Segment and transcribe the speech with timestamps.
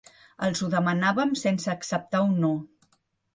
[0.45, 2.51] Els ho demanaven sense acceptar un no.